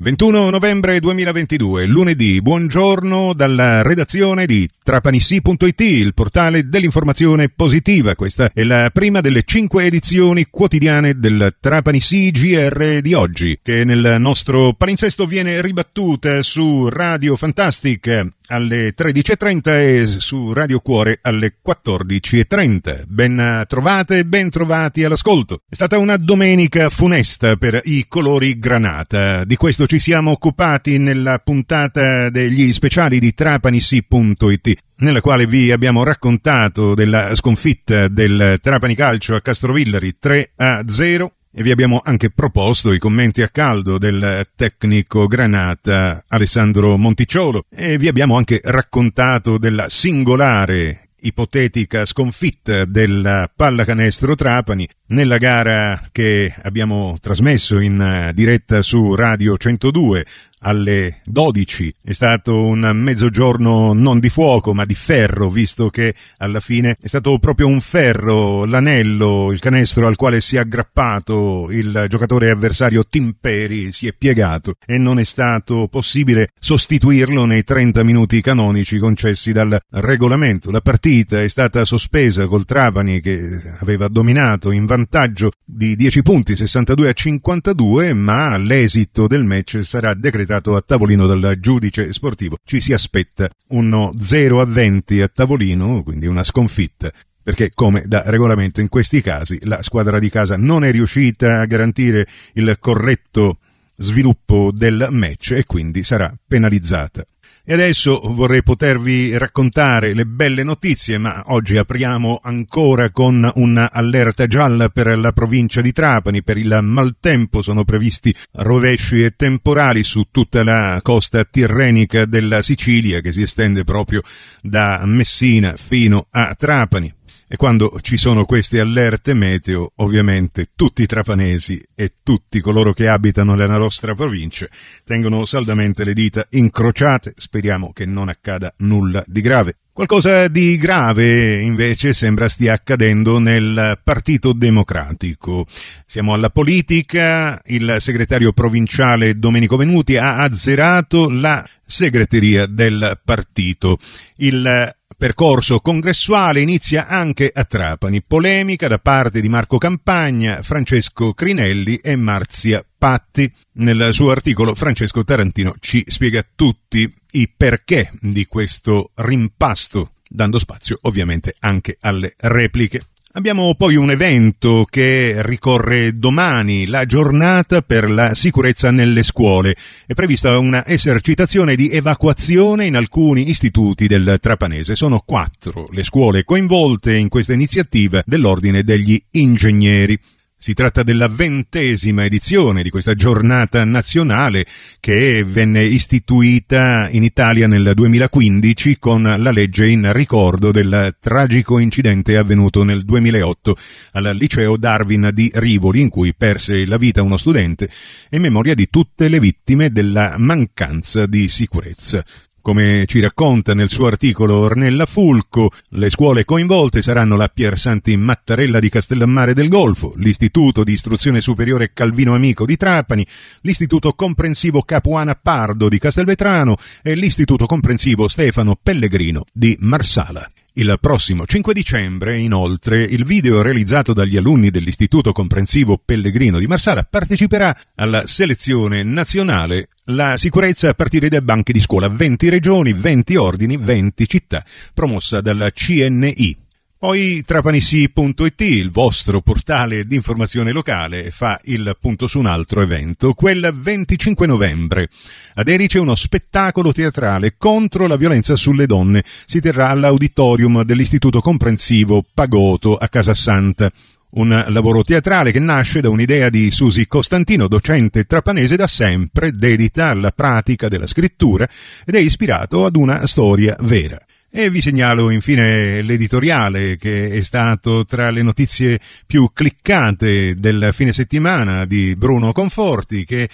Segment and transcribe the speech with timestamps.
[0.00, 8.14] 21 novembre 2022, lunedì, buongiorno dalla redazione di trapanissi.it, il portale dell'informazione positiva.
[8.14, 14.18] Questa è la prima delle cinque edizioni quotidiane del Trapanissi GR di oggi, che nel
[14.20, 23.04] nostro palinsesto viene ribattuta su Radio Fantastic alle 13.30 e su Radio Cuore alle 14.30.
[23.06, 25.62] Ben trovate e ben trovati all'ascolto.
[25.68, 29.44] È stata una domenica funesta per i colori granata.
[29.44, 36.02] Di questo ci siamo occupati nella puntata degli speciali di trapanissi.it nella quale vi abbiamo
[36.02, 42.30] raccontato della sconfitta del Trapani Calcio a Castrovillari 3 a 0 e vi abbiamo anche
[42.30, 47.64] proposto i commenti a caldo del tecnico Granata Alessandro Monticciolo.
[47.68, 56.54] E vi abbiamo anche raccontato della singolare ipotetica sconfitta della pallacanestro Trapani nella gara che
[56.62, 60.24] abbiamo trasmesso in diretta su Radio 102
[60.60, 61.94] alle 12.
[62.02, 67.06] È stato un mezzogiorno non di fuoco ma di ferro, visto che alla fine è
[67.06, 73.04] stato proprio un ferro, l'anello, il canestro al quale si è aggrappato il giocatore avversario
[73.06, 79.52] Timperi, si è piegato e non è stato possibile sostituirlo nei 30 minuti canonici concessi
[79.52, 80.70] dal regolamento.
[80.70, 86.56] La partita è stata sospesa col Trapani che aveva dominato in vantaggio di 10 punti,
[86.56, 92.56] 62 a 52, ma l'esito del match sarà decretato decretato a tavolino dal giudice sportivo.
[92.64, 98.24] Ci si aspetta uno 0 a 20 a tavolino, quindi una sconfitta perché come da
[98.26, 103.58] regolamento in questi casi la squadra di casa non è riuscita a garantire il corretto
[103.96, 107.24] sviluppo del match e quindi sarà penalizzata.
[107.70, 114.88] E adesso vorrei potervi raccontare le belle notizie, ma oggi apriamo ancora con un'allerta gialla
[114.88, 116.42] per la provincia di Trapani.
[116.42, 123.20] Per il maltempo sono previsti rovesci e temporali su tutta la costa tirrenica della Sicilia
[123.20, 124.22] che si estende proprio
[124.62, 127.17] da Messina fino a Trapani.
[127.50, 133.08] E quando ci sono queste allerte meteo, ovviamente tutti i trapanesi e tutti coloro che
[133.08, 134.66] abitano nella nostra provincia
[135.02, 139.76] tengono saldamente le dita incrociate, speriamo che non accada nulla di grave.
[139.98, 145.66] Qualcosa di grave invece sembra stia accadendo nel Partito Democratico.
[146.06, 153.98] Siamo alla politica, il segretario provinciale Domenico Venuti ha azzerato la segreteria del partito.
[154.36, 158.22] Il percorso congressuale inizia anche a Trapani.
[158.22, 163.52] Polemica da parte di Marco Campagna, Francesco Crinelli e Marzia Patti.
[163.72, 170.96] Nel suo articolo Francesco Tarantino ci spiega tutti i perché di questo rimpasto, dando spazio
[171.02, 173.02] ovviamente anche alle repliche.
[173.32, 179.76] Abbiamo poi un evento che ricorre domani, la giornata per la sicurezza nelle scuole.
[180.06, 184.94] È prevista una esercitazione di evacuazione in alcuni istituti del Trapanese.
[184.94, 190.18] Sono quattro le scuole coinvolte in questa iniziativa dell'Ordine degli Ingegneri.
[190.60, 194.66] Si tratta della ventesima edizione di questa giornata nazionale
[194.98, 202.36] che venne istituita in Italia nel 2015 con la legge in ricordo del tragico incidente
[202.36, 203.76] avvenuto nel 2008
[204.14, 207.88] al liceo Darwin di Rivoli in cui perse la vita uno studente
[208.28, 212.24] e memoria di tutte le vittime della mancanza di sicurezza.
[212.68, 218.14] Come ci racconta nel suo articolo Ornella Fulco, le scuole coinvolte saranno la Pier Santi
[218.18, 223.26] Mattarella di Castellammare del Golfo, l'Istituto di Istruzione Superiore Calvino Amico di Trapani,
[223.62, 230.46] l'Istituto Comprensivo Capuana Pardo di Castelvetrano e l'Istituto Comprensivo Stefano Pellegrino di Marsala.
[230.74, 237.02] Il prossimo 5 dicembre, inoltre, il video realizzato dagli alunni dell'Istituto Comprensivo Pellegrino di Marsala
[237.02, 243.36] parteciperà alla selezione nazionale La sicurezza a partire dai banchi di scuola 20 regioni, 20
[243.36, 244.64] ordini, 20 città,
[244.94, 246.56] promossa dalla CNI.
[246.98, 253.34] Poi trapanissi.it, il vostro portale di informazione locale, fa il punto su un altro evento,
[253.34, 255.10] quel 25 novembre.
[255.56, 259.22] Ad Erice uno spettacolo teatrale contro la violenza sulle donne.
[259.44, 263.92] Si terrà all'auditorium dell'Istituto Comprensivo Pagoto a Casasanta.
[264.30, 270.08] Un lavoro teatrale che nasce da un'idea di Susi Costantino, docente trapanese da sempre dedita
[270.08, 271.66] alla pratica della scrittura
[272.04, 274.18] ed è ispirato ad una storia vera.
[274.50, 281.12] E vi segnalo infine l'editoriale che è stato tra le notizie più cliccate del fine
[281.12, 283.48] settimana di Bruno Conforti che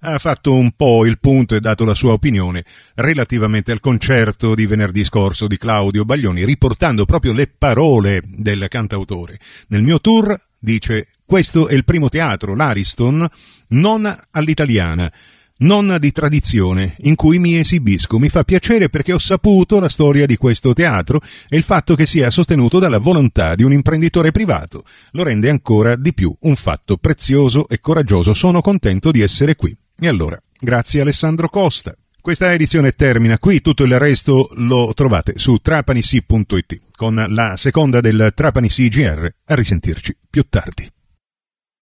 [0.00, 2.64] ha fatto un po' il punto e dato la sua opinione
[2.94, 9.38] relativamente al concerto di venerdì scorso di Claudio Baglioni, riportando proprio le parole del cantautore.
[9.68, 13.24] Nel mio tour dice questo è il primo teatro, l'Ariston,
[13.68, 15.12] non all'italiana
[15.60, 18.18] non di tradizione, in cui mi esibisco.
[18.18, 22.06] Mi fa piacere perché ho saputo la storia di questo teatro e il fatto che
[22.06, 26.96] sia sostenuto dalla volontà di un imprenditore privato lo rende ancora di più un fatto
[26.96, 28.34] prezioso e coraggioso.
[28.34, 29.76] Sono contento di essere qui.
[29.98, 31.94] E allora, grazie Alessandro Costa.
[32.20, 38.32] Questa edizione termina qui, tutto il resto lo trovate su trapanissi.it con la seconda del
[38.34, 39.26] Trapani CGR.
[39.46, 40.86] A risentirci più tardi.